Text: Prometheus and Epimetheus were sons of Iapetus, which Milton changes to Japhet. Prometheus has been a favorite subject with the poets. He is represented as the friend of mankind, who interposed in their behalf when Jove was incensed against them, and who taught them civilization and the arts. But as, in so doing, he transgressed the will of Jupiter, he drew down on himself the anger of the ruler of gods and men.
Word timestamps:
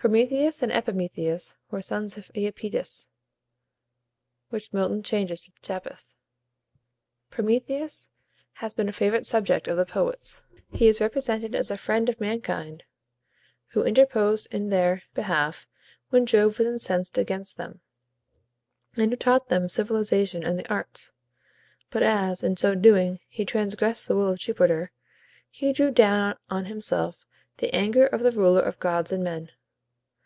Prometheus 0.00 0.62
and 0.62 0.70
Epimetheus 0.70 1.56
were 1.72 1.82
sons 1.82 2.16
of 2.16 2.30
Iapetus, 2.36 3.08
which 4.48 4.72
Milton 4.72 5.02
changes 5.02 5.42
to 5.42 5.52
Japhet. 5.60 6.04
Prometheus 7.30 8.12
has 8.62 8.72
been 8.72 8.88
a 8.88 8.92
favorite 8.92 9.26
subject 9.26 9.66
with 9.66 9.76
the 9.76 9.84
poets. 9.84 10.44
He 10.70 10.86
is 10.86 11.00
represented 11.00 11.52
as 11.56 11.66
the 11.66 11.76
friend 11.76 12.08
of 12.08 12.20
mankind, 12.20 12.84
who 13.70 13.82
interposed 13.82 14.54
in 14.54 14.68
their 14.68 15.02
behalf 15.14 15.66
when 16.10 16.26
Jove 16.26 16.58
was 16.58 16.68
incensed 16.68 17.18
against 17.18 17.56
them, 17.56 17.80
and 18.96 19.10
who 19.10 19.16
taught 19.16 19.48
them 19.48 19.68
civilization 19.68 20.44
and 20.44 20.56
the 20.56 20.70
arts. 20.70 21.10
But 21.90 22.04
as, 22.04 22.44
in 22.44 22.56
so 22.56 22.76
doing, 22.76 23.18
he 23.26 23.44
transgressed 23.44 24.06
the 24.06 24.14
will 24.14 24.28
of 24.28 24.38
Jupiter, 24.38 24.92
he 25.50 25.72
drew 25.72 25.90
down 25.90 26.36
on 26.48 26.66
himself 26.66 27.26
the 27.56 27.74
anger 27.74 28.06
of 28.06 28.20
the 28.22 28.30
ruler 28.30 28.60
of 28.62 28.78
gods 28.78 29.10
and 29.10 29.24
men. 29.24 29.50